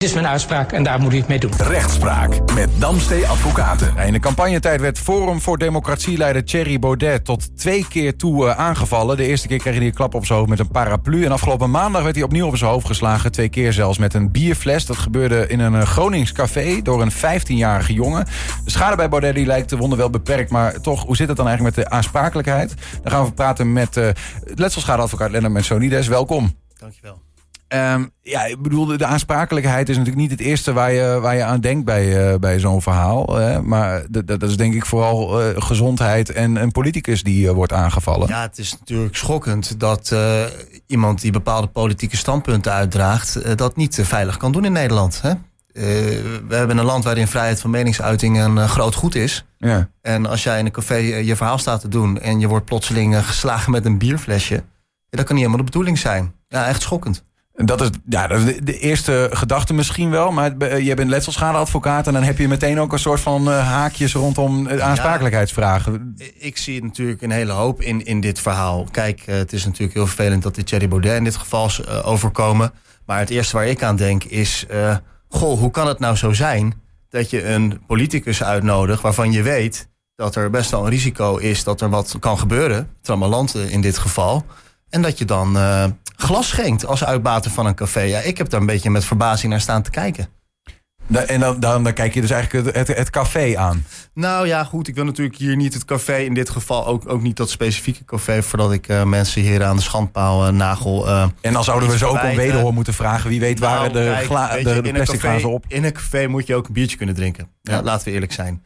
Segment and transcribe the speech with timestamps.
[0.00, 1.52] Dit is mijn uitspraak en daar moet u het mee doen.
[1.56, 3.96] Rechtspraak met Damstee Advocaten.
[3.96, 9.16] In de campagnetijd werd Forum voor Democratie-leider Thierry Baudet tot twee keer toe uh, aangevallen.
[9.16, 11.24] De eerste keer kreeg hij een klap op zijn hoofd met een paraplu.
[11.24, 13.32] En afgelopen maandag werd hij opnieuw op zijn hoofd geslagen.
[13.32, 14.86] Twee keer zelfs met een bierfles.
[14.86, 18.24] Dat gebeurde in een Gronings café door een 15-jarige jongen.
[18.64, 20.50] De schade bij Baudet die lijkt de wonder wel beperkt.
[20.50, 22.74] Maar toch, hoe zit het dan eigenlijk met de aansprakelijkheid?
[23.02, 24.08] Dan gaan we praten met uh,
[24.54, 26.08] letselschadeadvocaat Lennart Mensonides.
[26.08, 26.54] Welkom.
[26.78, 27.20] Dankjewel.
[27.74, 31.44] Um, ja, ik bedoel, de aansprakelijkheid is natuurlijk niet het eerste waar je, waar je
[31.44, 33.36] aan denkt bij, uh, bij zo'n verhaal.
[33.36, 33.62] Hè?
[33.62, 38.28] Maar dat is denk ik vooral uh, gezondheid en een politicus die uh, wordt aangevallen.
[38.28, 40.14] Ja, het is natuurlijk schokkend dat
[40.86, 45.20] iemand die bepaalde politieke standpunten uitdraagt, dat niet veilig kan doen in Nederland.
[45.22, 45.32] Hè?
[45.72, 49.44] we hebben een land waarin vrijheid van meningsuiting een groot goed is.
[49.58, 49.88] Ja.
[50.02, 53.26] En als jij in een café je verhaal staat te doen en je wordt plotseling
[53.26, 54.62] geslagen met een bierflesje,
[55.10, 56.34] dat kan niet helemaal de bedoeling zijn.
[56.48, 57.24] Ja, echt schokkend.
[57.64, 60.30] Dat is, ja, is de, eerste gedachte misschien wel.
[60.30, 62.06] Maar je bent letselschadeadvocaat.
[62.06, 66.14] En dan heb je meteen ook een soort van uh, haakjes rondom aansprakelijkheidsvragen.
[66.16, 68.86] Ja, ik zie natuurlijk een hele hoop in, in dit verhaal.
[68.90, 72.72] Kijk, het is natuurlijk heel vervelend dat die Thierry Baudet in dit geval uh, overkomen.
[73.06, 74.66] Maar het eerste waar ik aan denk is...
[75.28, 76.74] goh, hoe kan het nou zo zijn
[77.08, 79.02] dat je een politicus uitnodigt...
[79.02, 82.88] waarvan je weet dat er best wel een risico is dat er wat kan gebeuren.
[83.02, 84.44] Tramalanten in dit geval.
[84.90, 85.56] En dat je dan
[86.20, 88.00] glas schenkt als uitbater van een café.
[88.00, 90.28] Ja, ik heb daar een beetje met verbazing naar staan te kijken.
[91.18, 93.84] En dan, dan, dan, kijk je dus eigenlijk het, het, café aan.
[94.14, 94.88] Nou ja, goed.
[94.88, 98.04] Ik wil natuurlijk hier niet het café, in dit geval ook, ook niet dat specifieke
[98.04, 101.08] café, voordat ik uh, mensen hier aan de schandpaal uh, nagel.
[101.08, 103.30] Uh, en dan zouden we ze ook om wederhoor moeten vragen.
[103.30, 105.64] Wie weet nou, waren de, kijk, de, de plastic op.
[105.68, 107.48] In een café moet je ook een biertje kunnen drinken.
[107.62, 107.74] Ja.
[107.74, 108.62] Ja, laten we eerlijk zijn.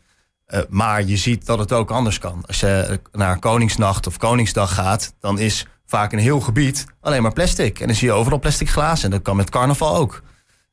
[0.68, 2.44] maar je ziet dat het ook anders kan.
[2.46, 7.32] Als je naar Koningsnacht of Koningsdag gaat, dan is vaak een heel gebied alleen maar
[7.32, 7.80] plastic.
[7.80, 9.04] En dan zie je overal plastic glazen.
[9.04, 10.22] En dat kan met carnaval ook.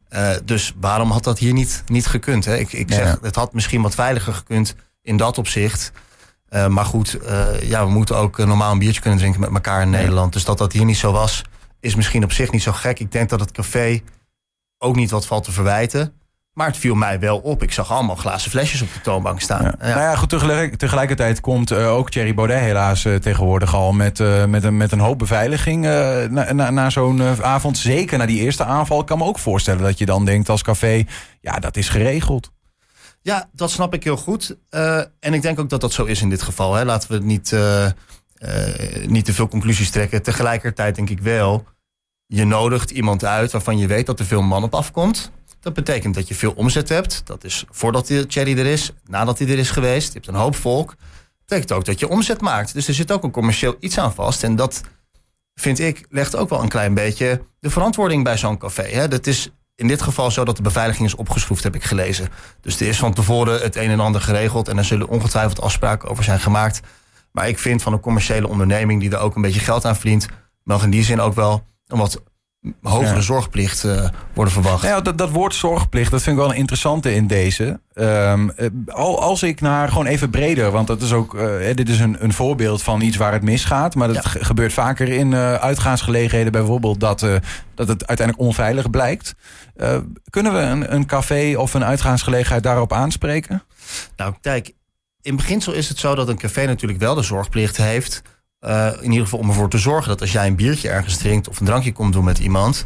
[0.09, 2.45] Uh, dus waarom had dat hier niet, niet gekund?
[2.45, 2.57] Hè?
[2.57, 5.91] Ik, ik zeg, het had misschien wat veiliger gekund in dat opzicht.
[6.49, 9.81] Uh, maar goed, uh, ja, we moeten ook normaal een biertje kunnen drinken met elkaar
[9.81, 10.33] in Nederland.
[10.33, 11.41] Dus dat dat hier niet zo was,
[11.79, 12.99] is misschien op zich niet zo gek.
[12.99, 14.01] Ik denk dat het café
[14.77, 16.13] ook niet wat valt te verwijten.
[16.53, 17.63] Maar het viel mij wel op.
[17.63, 19.63] Ik zag allemaal glazen flesjes op de toonbank staan.
[19.63, 19.75] Ja.
[19.79, 24.19] Nou ja, goed, tegelijk, tegelijkertijd komt uh, ook Thierry Baudet helaas uh, tegenwoordig al met,
[24.19, 27.77] uh, met, een, met een hoop beveiliging na, na, na zo'n avond.
[27.77, 28.99] Zeker na die eerste aanval.
[28.99, 31.03] Ik kan me ook voorstellen dat je dan denkt als café,
[31.41, 32.51] ja, dat is geregeld.
[33.21, 34.57] Ja, dat snap ik heel goed.
[35.19, 36.73] en ik denk ook dat dat zo is in dit geval.
[36.73, 36.85] Hè.
[36.85, 37.55] Laten we niet,
[39.07, 40.23] niet te veel conclusies trekken.
[40.23, 41.63] Tegelijkertijd denk ik wel,
[42.25, 46.15] je nodigt iemand uit waarvan je weet dat er veel man op afkomt dat betekent
[46.15, 47.21] dat je veel omzet hebt.
[47.25, 50.07] Dat is voordat de cherry er is, nadat hij er is geweest.
[50.07, 50.87] Je hebt een hoop volk.
[50.87, 50.97] Dat
[51.45, 52.73] betekent ook dat je omzet maakt.
[52.73, 54.43] Dus er zit ook een commercieel iets aan vast.
[54.43, 54.81] En dat,
[55.55, 58.83] vind ik, legt ook wel een klein beetje de verantwoording bij zo'n café.
[58.83, 59.07] Hè?
[59.07, 62.29] Dat is in dit geval zo dat de beveiliging is opgeschroefd, heb ik gelezen.
[62.61, 64.67] Dus er is van tevoren het een en ander geregeld.
[64.67, 66.79] En er zullen ongetwijfeld afspraken over zijn gemaakt.
[67.31, 70.27] Maar ik vind van een commerciële onderneming die er ook een beetje geld aan verdient,
[70.63, 72.21] mag in die zin ook wel een wat
[72.81, 74.83] hogere zorgplicht uh, worden verwacht.
[74.83, 77.79] Ja, dat, dat woord zorgplicht, dat vind ik wel een interessante in deze.
[77.93, 78.51] Um,
[78.95, 82.33] als ik naar gewoon even breder, want dat is ook, uh, dit is een, een
[82.33, 83.95] voorbeeld van iets waar het misgaat.
[83.95, 84.43] Maar dat ja.
[84.43, 87.19] gebeurt vaker in uh, uitgaansgelegenheden, bijvoorbeeld dat,
[87.75, 89.35] dat het uiteindelijk onveilig blijkt.
[90.29, 93.63] kunnen we een, een café of een uitgaansgelegenheid daarop aanspreken?
[94.15, 94.73] Nou, kijk,
[95.21, 98.21] in beginsel is het zo dat een café natuurlijk wel de zorgplicht heeft
[98.61, 101.49] uh, in ieder geval om ervoor te zorgen dat als jij een biertje ergens drinkt
[101.49, 102.83] of een drankje komt doen met iemand,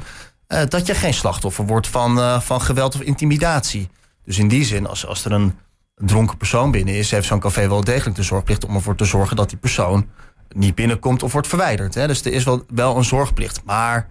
[0.48, 3.90] uh, dat je geen slachtoffer wordt van, uh, van geweld of intimidatie.
[4.24, 5.58] Dus in die zin, als, als er een
[5.96, 9.36] dronken persoon binnen is, heeft zo'n café wel degelijk de zorgplicht om ervoor te zorgen
[9.36, 10.10] dat die persoon
[10.50, 11.94] niet binnenkomt of wordt verwijderd.
[11.94, 12.08] Hè?
[12.08, 13.62] Dus er is wel, wel een zorgplicht.
[13.64, 14.10] Maar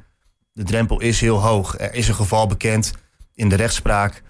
[0.53, 1.79] de drempel is heel hoog.
[1.79, 2.93] Er is een geval bekend
[3.35, 4.23] in de rechtspraak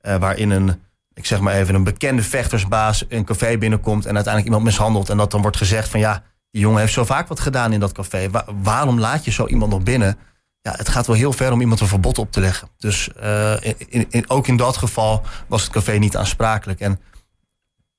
[0.00, 0.82] waarin een,
[1.14, 5.08] ik zeg maar even, een bekende vechtersbaas een café binnenkomt en uiteindelijk iemand mishandelt.
[5.08, 7.80] En dat dan wordt gezegd van ja, die jongen heeft zo vaak wat gedaan in
[7.80, 8.30] dat café.
[8.62, 10.18] waarom laat je zo iemand nog binnen?
[10.60, 12.68] Ja, het gaat wel heel ver om iemand een verbod op te leggen.
[12.78, 13.54] Dus uh,
[13.88, 16.80] in, in, ook in dat geval was het café niet aansprakelijk.
[16.80, 17.00] En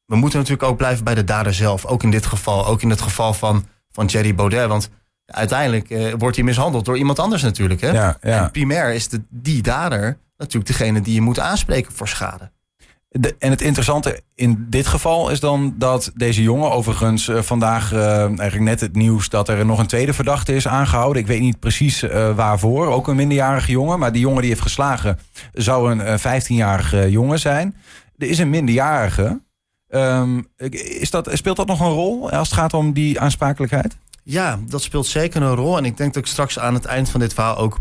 [0.05, 1.85] we moeten natuurlijk ook blijven bij de dader zelf.
[1.85, 2.65] Ook in dit geval.
[2.65, 4.67] Ook in het geval van, van Jerry Baudet.
[4.67, 4.89] Want
[5.25, 7.81] uiteindelijk uh, wordt hij mishandeld door iemand anders natuurlijk.
[7.81, 7.91] Hè?
[7.91, 8.43] Ja, ja.
[8.43, 12.51] En primair is de, die dader natuurlijk degene die je moet aanspreken voor schade
[13.21, 18.17] en het interessante in dit geval is dan dat deze jongen, overigens uh, vandaag uh,
[18.17, 21.21] eigenlijk net het nieuws dat er nog een tweede verdachte is aangehouden.
[21.21, 23.99] Ik weet niet precies uh, waarvoor, ook een minderjarige jongen.
[23.99, 25.19] Maar die jongen die heeft geslagen
[25.53, 27.75] zou een 15-jarige jongen zijn.
[28.17, 29.41] Er is een minderjarige.
[29.89, 30.47] Um,
[30.99, 33.97] is dat, speelt dat nog een rol als het gaat om die aansprakelijkheid?
[34.23, 35.77] Ja, dat speelt zeker een rol.
[35.77, 37.79] En ik denk dat ik straks aan het eind van dit verhaal ook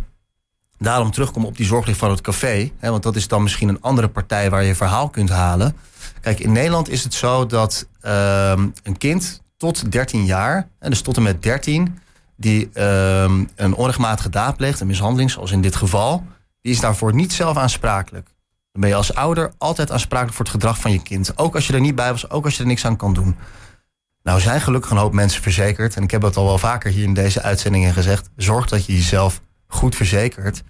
[0.82, 2.72] Daarom terugkomen op die zorgplicht van het café.
[2.78, 5.76] Hè, want dat is dan misschien een andere partij waar je verhaal kunt halen.
[6.20, 11.00] Kijk, in Nederland is het zo dat ehm, een kind tot 13 jaar, en dus
[11.00, 11.98] tot en met 13,
[12.36, 16.26] die ehm, een onrechtmatige daad pleegt, een mishandeling, zoals in dit geval,
[16.60, 18.26] die is daarvoor niet zelf aansprakelijk.
[18.72, 21.38] Dan ben je als ouder altijd aansprakelijk voor het gedrag van je kind.
[21.38, 23.36] Ook als je er niet bij was, ook als je er niks aan kan doen.
[24.22, 25.96] Nou zijn gelukkig een hoop mensen verzekerd.
[25.96, 28.30] En ik heb het al wel vaker hier in deze uitzendingen gezegd.
[28.36, 29.40] Zorg dat je jezelf
[29.72, 30.62] goed verzekert.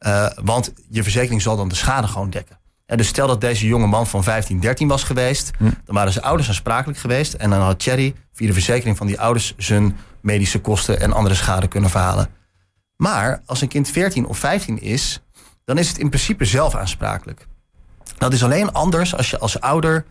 [0.00, 2.58] Uh, want je verzekering zal dan de schade gewoon dekken.
[2.86, 5.50] En dus stel dat deze jonge man van 15, 13 was geweest.
[5.58, 5.64] Hm.
[5.84, 7.32] Dan waren zijn ouders aansprakelijk geweest.
[7.32, 11.34] En dan had Thierry via de verzekering van die ouders zijn medische kosten en andere
[11.34, 12.28] schade kunnen verhalen.
[12.96, 15.20] Maar als een kind 14 of 15 is,
[15.64, 17.46] dan is het in principe zelf aansprakelijk.
[18.18, 20.04] Dat is alleen anders als je als ouder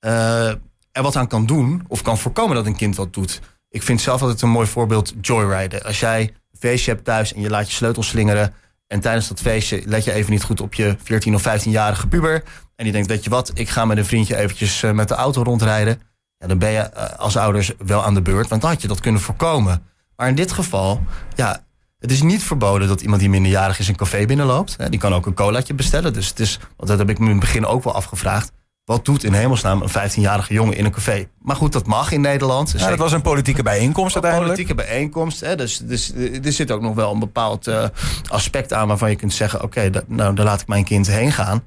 [0.00, 0.48] uh,
[0.92, 3.40] er wat aan kan doen of kan voorkomen dat een kind wat doet.
[3.70, 5.82] Ik vind zelf altijd een mooi voorbeeld joyriden.
[5.82, 8.54] Als jij feestje hebt thuis en je laat je sleutels slingeren
[8.86, 12.42] en tijdens dat feestje let je even niet goed op je 14 of 15-jarige puber
[12.78, 15.14] en die denkt, weet je wat, ik ga met een vriendje eventjes eh, met de
[15.14, 16.02] auto rondrijden.
[16.38, 18.88] Ja, dan ben je eh, als ouders wel aan de beurt, want dan had je
[18.88, 19.82] dat kunnen voorkomen.
[20.16, 21.00] Maar in dit geval,
[21.34, 21.64] ja,
[21.98, 24.76] het is niet verboden dat iemand die minderjarig is een café binnenloopt.
[24.90, 26.12] Die kan ook een colaatje bestellen.
[26.12, 28.52] Dus het is, want dat heb ik me in het begin ook wel afgevraagd.
[28.88, 31.28] Wat doet in hemelsnaam een 15-jarige jongen in een café?
[31.42, 32.74] Maar goed, dat mag in Nederland.
[32.76, 34.58] Ja, dat was een politieke bijeenkomst uiteindelijk.
[34.58, 35.40] Een politieke bijeenkomst.
[35.40, 36.12] Hè, dus, dus
[36.44, 37.84] er zit ook nog wel een bepaald uh,
[38.28, 41.32] aspect aan waarvan je kunt zeggen: oké, okay, nou, daar laat ik mijn kind heen
[41.32, 41.64] gaan.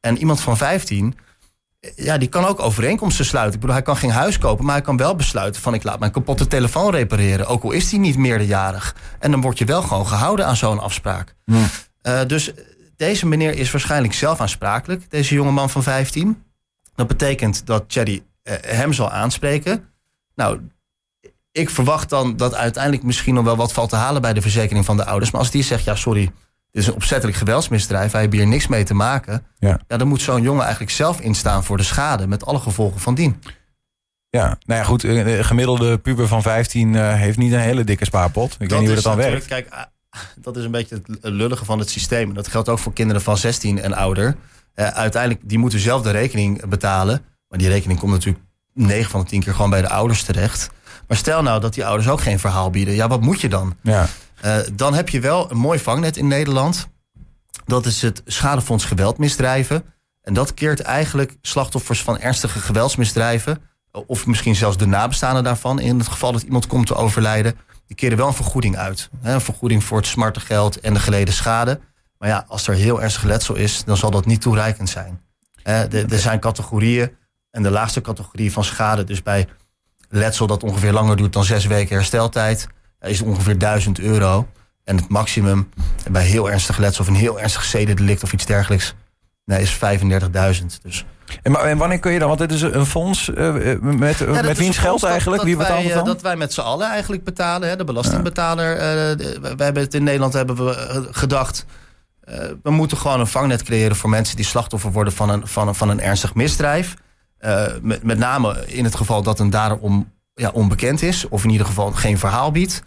[0.00, 1.14] En iemand van 15
[1.96, 3.54] ja, die kan ook overeenkomsten sluiten.
[3.54, 5.98] Ik bedoel, hij kan geen huis kopen, maar hij kan wel besluiten van ik laat
[5.98, 7.46] mijn kapotte telefoon repareren.
[7.46, 8.94] Ook al is hij niet meerderjarig.
[9.18, 11.34] En dan word je wel gewoon gehouden aan zo'n afspraak.
[11.44, 11.66] Hmm.
[12.02, 12.52] Uh, dus
[12.96, 16.42] deze meneer is waarschijnlijk zelf aansprakelijk, deze jonge man van 15.
[16.94, 19.88] Dat betekent dat Cherry uh, hem zal aanspreken.
[20.34, 20.60] Nou,
[21.52, 24.84] ik verwacht dan dat uiteindelijk misschien nog wel wat valt te halen bij de verzekering
[24.84, 25.30] van de ouders.
[25.30, 26.24] Maar als die zegt, ja, sorry,
[26.70, 28.12] dit is een opzettelijk geweldsmisdrijf.
[28.12, 29.46] Wij hebben hier niks mee te maken.
[29.58, 29.80] Ja.
[29.88, 32.26] ja dan moet zo'n jongen eigenlijk zelf instaan voor de schade.
[32.26, 33.42] Met alle gevolgen van dien.
[34.28, 35.02] Ja, nou ja, goed.
[35.02, 38.52] Een gemiddelde puber van 15 uh, heeft niet een hele dikke spaarpot.
[38.52, 39.46] Ik dat weet niet hoe dat dan werkt.
[39.46, 39.82] Kijk, ah,
[40.36, 42.34] dat is een beetje het lullige van het systeem.
[42.34, 44.36] Dat geldt ook voor kinderen van 16 en ouder.
[44.76, 47.24] Uh, uiteindelijk, die moeten zelf de rekening betalen.
[47.48, 50.70] Maar die rekening komt natuurlijk 9 van de 10 keer gewoon bij de ouders terecht.
[51.08, 52.94] Maar stel nou dat die ouders ook geen verhaal bieden.
[52.94, 53.76] Ja, wat moet je dan?
[53.80, 54.06] Ja.
[54.44, 56.88] Uh, dan heb je wel een mooi vangnet in Nederland.
[57.64, 59.84] Dat is het Schadefonds Geweldmisdrijven.
[60.22, 63.58] En dat keert eigenlijk slachtoffers van ernstige geweldsmisdrijven.
[64.06, 65.80] of misschien zelfs de nabestaanden daarvan.
[65.80, 67.56] in het geval dat iemand komt te overlijden.
[67.86, 69.10] die keren wel een vergoeding uit.
[69.22, 71.80] Een vergoeding voor het smarte geld en de geleden schade.
[72.22, 73.84] Maar ja, als er heel ernstig letsel is.
[73.84, 75.20] dan zal dat niet toereikend zijn.
[75.62, 77.10] Er zijn categorieën.
[77.50, 79.48] En de laagste categorie van schade, dus bij
[80.08, 82.68] letsel dat ongeveer langer duurt dan zes weken hersteltijd
[83.00, 84.48] is ongeveer 1000 euro.
[84.84, 85.68] En het maximum
[86.10, 88.94] bij heel ernstig letsel of een heel ernstig zedendelict of iets dergelijks
[89.44, 89.80] nee, is 35.000.
[90.82, 91.04] Dus.
[91.42, 94.42] En, maar, en wanneer kun je dan, want dit is een fonds uh, met, ja,
[94.42, 95.42] met wiens geld eigenlijk?
[95.42, 96.04] Wie betaalt het dan?
[96.04, 98.76] Dat wij met z'n allen eigenlijk betalen, hè, de belastingbetaler.
[98.76, 99.10] Ja.
[99.10, 99.16] Uh,
[99.56, 101.66] we hebben het in Nederland hebben we gedacht,
[102.62, 105.74] we moeten gewoon een vangnet creëren voor mensen die slachtoffer worden van een, van een,
[105.74, 106.94] van een ernstig misdrijf.
[107.82, 111.50] met, met name in het geval dat een dader om, ja, onbekend is, of in
[111.50, 112.82] ieder geval geen verhaal biedt.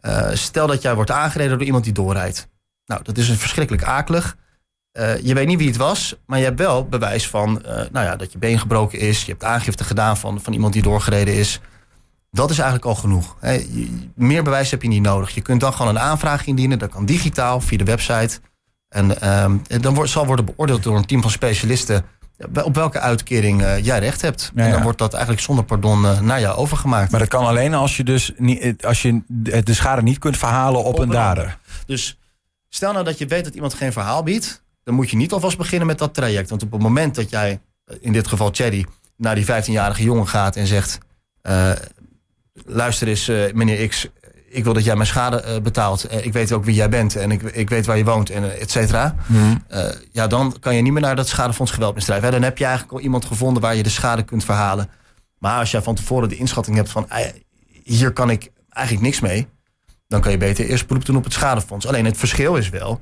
[0.00, 2.48] Uh, stel dat jij wordt aangereden door iemand die doorrijdt.
[2.86, 4.36] Nou, dat is een verschrikkelijk akelig.
[5.22, 8.32] Je weet niet wie het was, maar je hebt wel bewijs van nou ja, dat
[8.32, 9.24] je been gebroken is.
[9.24, 11.60] Je hebt aangifte gedaan van, van iemand die doorgereden is.
[12.30, 13.36] Dat is eigenlijk al genoeg.
[14.14, 15.30] meer bewijs heb je niet nodig.
[15.30, 16.78] Je kunt dan gewoon een aanvraag indienen.
[16.78, 18.40] Dat kan digitaal via de website.
[18.88, 22.04] En, ehm, en dan wordt, zal worden beoordeeld door een team van specialisten
[22.62, 24.52] op welke uitkering uh, jij recht hebt.
[24.54, 27.10] en dan wordt dat eigenlijk zonder pardon uh, naar jou overgemaakt.
[27.10, 29.22] Maar dat kan alleen als je dus niet, eh, als je
[29.62, 31.58] de schade niet kunt verhalen op, een dader.
[31.86, 32.18] Dus
[32.68, 35.56] stel nou dat je weet dat iemand geen verhaal biedt, dan moet je niet alvast
[35.56, 36.50] beginnen met dat traject.
[36.50, 37.60] Want op het moment dat jij,
[38.00, 40.98] in dit geval Cherry, naar die 15-jarige jongen gaat en zegt:
[41.42, 41.72] uh,
[42.64, 44.08] luister eens, meneer X,
[44.56, 46.12] ik wil dat jij mijn schade uh, betaalt.
[46.12, 48.42] Uh, ik weet ook wie jij bent en ik, ik weet waar je woont en
[48.42, 49.14] uh, et cetera.
[49.26, 49.64] Mm.
[50.12, 52.22] ja, dan kan je niet meer naar dat schadefonds geweldmisdrijf.
[52.22, 52.30] Hè?
[52.30, 54.88] Dan heb je eigenlijk al iemand gevonden waar je de schade kunt verhalen.
[55.38, 57.08] Maar als jij van tevoren de inschatting hebt van
[57.82, 59.48] hier kan ik eigenlijk niks mee.
[60.08, 61.86] Dan kan je beter eerst beroep doen op het schadefonds.
[61.86, 63.00] Alleen het verschil is wel,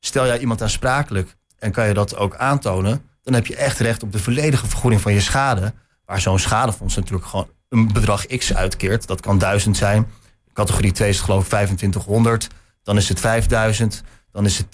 [0.00, 3.02] stel jij iemand aansprakelijk en kan je dat ook aantonen.
[3.22, 5.74] Dan heb je echt recht op de volledige vergoeding van je schade.
[6.04, 9.06] Waar zo'n schadefonds natuurlijk gewoon een bedrag X uitkeert.
[9.06, 10.06] Dat kan duizend zijn,
[10.54, 12.48] Categorie 2 is het geloof ik 2500.
[12.82, 14.02] Dan is het 5000.
[14.32, 14.66] Dan is het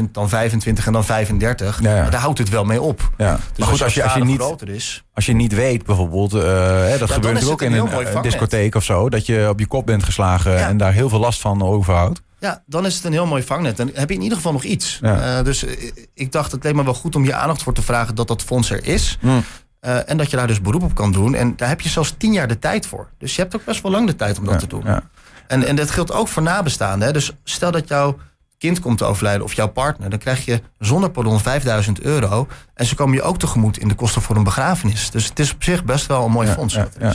[0.00, 1.82] 10.000, dan 25 en dan 35.
[1.82, 2.10] Ja, ja.
[2.10, 3.10] daar houdt het wel mee op.
[3.16, 3.32] Ja.
[3.32, 6.34] Dus maar goed, als je, als je, niet, is, als je niet weet bijvoorbeeld...
[6.34, 9.08] Uh, hè, dat gebeurt natuurlijk ook in een, een discotheek of zo...
[9.08, 12.22] dat je op je kop bent geslagen en daar heel veel last van overhoudt.
[12.40, 13.76] Ja, dan is het een heel mooi vangnet.
[13.76, 14.98] Dan heb je in ieder geval nog iets.
[15.02, 17.82] Eh, dus eh, ik dacht, het leek me wel goed om je aandacht voor te
[17.82, 19.18] vragen dat dat fonds er is.
[19.20, 19.44] Mm.
[19.80, 21.34] Eh, en dat je daar dus beroep op kan doen.
[21.34, 23.08] En daar heb je zelfs tien jaar de tijd voor.
[23.18, 24.82] Dus je hebt ook best wel lang de tijd om dat te doen.
[24.84, 25.02] ja.
[25.48, 27.06] En, en dat geldt ook voor nabestaanden.
[27.06, 27.12] Hè?
[27.12, 28.16] Dus stel dat jouw
[28.58, 32.46] kind komt te overlijden of jouw partner, dan krijg je zonder pardon 5000 euro.
[32.74, 35.10] En ze komen je ook tegemoet in de kosten voor een begrafenis.
[35.10, 36.74] Dus het is op zich best wel een mooi Ja, fonds.
[36.74, 37.14] ja, ja.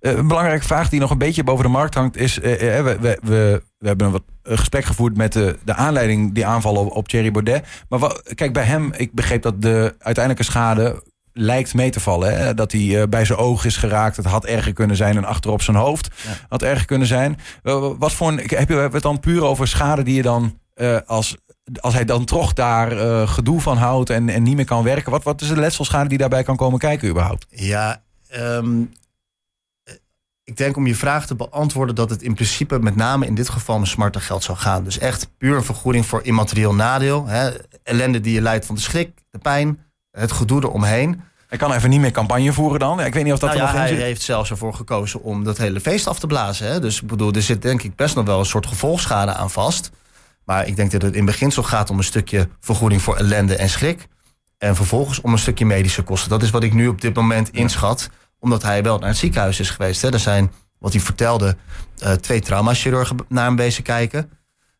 [0.00, 2.40] Eh, een belangrijke vraag die nog een beetje boven de markt hangt is...
[2.40, 5.74] eh, eh, we, we, we, we hebben een wat een gesprek gevoerd met de, de
[5.74, 6.34] aanleiding...
[6.34, 7.66] die aanvallen op, op Thierry Baudet.
[7.88, 11.02] Maar kijk, bij hem, ik begreep dat de uiteindelijke schade
[11.38, 12.38] lijkt mee te vallen.
[12.38, 12.54] Hè?
[12.54, 14.16] Dat hij eh, bij zijn oog is geraakt.
[14.16, 16.30] Het had erger kunnen zijn en achterop zijn hoofd Ja.
[16.48, 17.38] had erger kunnen zijn.
[17.62, 20.58] Eh, wat voor een, heb je het dan puur over schade die je dan...
[20.74, 21.36] eh, als,
[21.80, 22.90] als hij dan toch daar
[23.28, 25.10] gedoe van houdt en, en niet meer kan werken...
[25.10, 27.46] Wat, wat is de letselschade die daarbij kan komen kijken überhaupt?
[27.50, 28.82] Ja, ehm,
[29.84, 29.94] eh,
[30.44, 33.48] ik denk om je vraag te beantwoorden dat het in principe met name in dit
[33.48, 34.84] geval om smarter geld zou gaan.
[34.84, 37.26] Dus echt puur een vergoeding voor immaterieel nadeel.
[37.26, 37.50] Hè,
[37.82, 39.84] ellende die je leidt van de schrik, de pijn,
[40.20, 41.22] het gedoe eromheen.
[41.46, 43.00] Hij kan even niet meer campagne voeren dan.
[43.00, 45.22] Ik weet niet of dat Nou er ja, nog in hij heeft zelfs ervoor gekozen
[45.22, 46.66] om dat hele feest af te blazen.
[46.66, 46.80] Hè?
[46.80, 49.90] Dus ik bedoel, er zit denk ik best nog wel een soort gevolgschade aan vast.
[50.44, 53.68] Maar ik denk dat het in beginsel gaat om een stukje vergoeding voor ellende en
[53.68, 54.06] schrik.
[54.58, 56.30] En vervolgens om een stukje medische kosten.
[56.30, 58.10] Dat is wat ik nu op dit moment inschat.
[58.38, 60.02] Omdat hij wel naar het ziekenhuis is geweest.
[60.02, 60.12] Hè?
[60.12, 61.56] Er zijn, wat hij vertelde,
[61.98, 64.30] eh, twee traumachirurgen naar hem bezig kijken.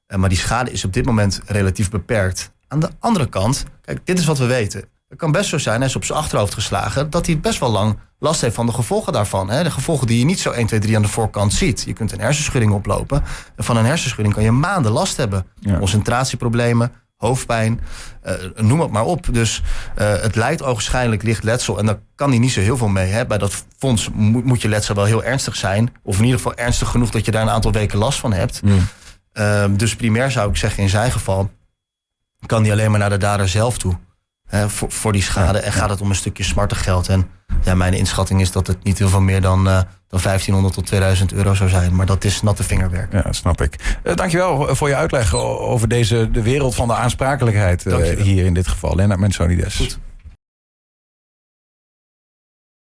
[0.06, 2.52] Eh, maar die schade is op dit moment relatief beperkt.
[2.68, 4.84] Aan de andere kant, kijk, dit is wat we weten.
[5.08, 7.70] Het kan best zo zijn, hij is op zijn achterhoofd geslagen, dat hij best wel
[7.70, 9.50] lang last heeft van de gevolgen daarvan.
[9.50, 9.62] Hè?
[9.62, 11.82] De gevolgen die je niet zo 1, 2, 3 aan de voorkant ziet.
[11.86, 13.22] Je kunt een hersenschudding oplopen.
[13.56, 15.46] En van een hersenschudding kan je maanden last hebben.
[15.60, 15.78] Ja.
[15.78, 17.80] Concentratieproblemen, hoofdpijn,
[18.22, 19.26] eh, noem het maar op.
[19.30, 19.62] Dus
[19.94, 21.78] eh, het lijkt ogenschijnlijk licht letsel.
[21.78, 23.10] En daar kan hij niet zo heel veel mee.
[23.10, 23.26] Hè?
[23.26, 25.94] Bij dat fonds moet, moet je letsel wel heel ernstig zijn.
[26.02, 28.62] Of in ieder geval ernstig genoeg dat je daar een aantal weken last van hebt.
[29.32, 31.50] Ehm, dus primair zou ik zeggen, in zijn geval
[32.46, 33.96] kan die alleen maar naar de dader zelf toe.
[34.46, 35.58] Hè, voor, voor die schade.
[35.58, 37.08] En gaat het om een stukje smarter geld.
[37.08, 37.26] En
[37.62, 40.86] ja, mijn inschatting is dat het niet heel veel meer dan, eh, dan 1500 tot
[40.86, 41.94] 2000 euro zou zijn.
[41.94, 43.12] Maar dat is natte vingerwerk.
[43.12, 43.98] Ja, snap ik.
[44.04, 48.54] Uh, dankjewel voor je uitleg over deze, de wereld van de aansprakelijkheid eh, hier in
[48.54, 48.94] dit geval.
[48.94, 49.76] Lennart Mensonides.
[49.76, 49.98] Goed.